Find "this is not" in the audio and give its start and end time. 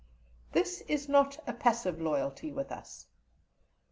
0.51-1.37